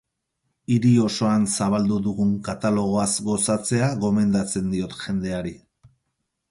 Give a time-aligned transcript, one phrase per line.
[0.75, 5.55] Hiri osoan zabaldu dugun katalogoaz gozatzea gomendatzen diot jendeari.